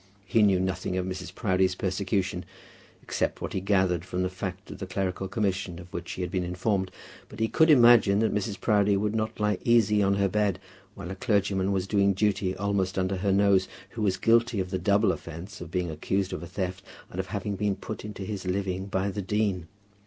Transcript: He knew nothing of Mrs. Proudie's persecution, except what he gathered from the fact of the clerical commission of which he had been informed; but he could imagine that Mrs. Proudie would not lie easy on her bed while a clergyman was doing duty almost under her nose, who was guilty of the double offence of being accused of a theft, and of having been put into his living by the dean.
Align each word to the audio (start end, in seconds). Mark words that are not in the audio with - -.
He 0.25 0.41
knew 0.41 0.59
nothing 0.59 0.97
of 0.97 1.05
Mrs. 1.05 1.35
Proudie's 1.35 1.75
persecution, 1.75 2.43
except 3.03 3.39
what 3.39 3.53
he 3.53 3.61
gathered 3.61 4.03
from 4.03 4.23
the 4.23 4.31
fact 4.31 4.71
of 4.71 4.79
the 4.79 4.87
clerical 4.87 5.27
commission 5.27 5.77
of 5.77 5.93
which 5.93 6.13
he 6.13 6.23
had 6.23 6.31
been 6.31 6.43
informed; 6.43 6.89
but 7.29 7.39
he 7.39 7.47
could 7.47 7.69
imagine 7.69 8.17
that 8.17 8.33
Mrs. 8.33 8.59
Proudie 8.59 8.97
would 8.97 9.13
not 9.13 9.39
lie 9.39 9.59
easy 9.63 10.01
on 10.01 10.15
her 10.15 10.27
bed 10.27 10.57
while 10.95 11.11
a 11.11 11.15
clergyman 11.15 11.71
was 11.71 11.85
doing 11.85 12.13
duty 12.13 12.55
almost 12.57 12.97
under 12.97 13.17
her 13.17 13.31
nose, 13.31 13.67
who 13.91 14.01
was 14.01 14.17
guilty 14.17 14.59
of 14.59 14.71
the 14.71 14.79
double 14.79 15.11
offence 15.11 15.61
of 15.61 15.69
being 15.69 15.91
accused 15.91 16.33
of 16.33 16.41
a 16.41 16.47
theft, 16.47 16.83
and 17.11 17.19
of 17.19 17.27
having 17.27 17.55
been 17.55 17.75
put 17.75 18.03
into 18.03 18.23
his 18.23 18.43
living 18.47 18.87
by 18.87 19.11
the 19.11 19.21
dean. 19.21 19.67